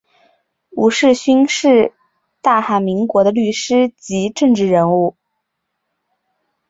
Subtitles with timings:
[0.71, 1.93] 吴世勋是
[2.41, 5.15] 大韩民国的律师及政治人物。